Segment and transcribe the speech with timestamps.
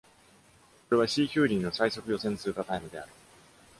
[0.89, 3.11] これはシーヒューリーの最速予選通過タイムである。